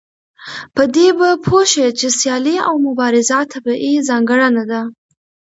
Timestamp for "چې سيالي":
1.99-2.55